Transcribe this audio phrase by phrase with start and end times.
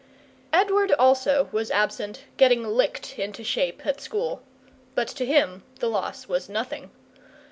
[0.51, 4.41] Edward also was absent, getting licked into shape at school;
[4.95, 6.89] but to him the loss was nothing.